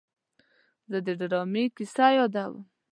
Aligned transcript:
زه 0.89 0.97
د 1.05 1.07
ډرامې 1.19 1.65
کیسه 1.75 2.05
یادوم. 2.17 2.55